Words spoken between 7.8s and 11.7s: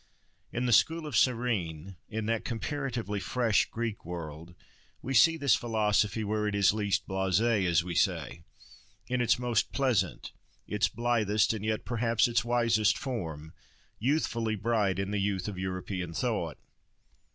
we say; in its most pleasant, its blithest and